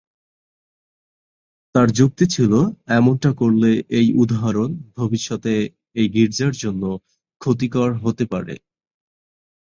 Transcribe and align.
তার 1.75 1.87
যুক্তি 1.97 2.25
ছিল 2.33 2.51
এমনটা 2.97 3.29
করলে 3.41 3.69
এই 3.99 4.07
উদাহরণ 4.21 4.69
ভবিষ্যতে 4.97 5.53
এই 5.95 6.07
গির্জার 6.15 6.53
জন্য 6.63 6.83
ক্ষতিকর 7.41 7.89
হতে 8.03 8.25
পারে। 8.33 8.55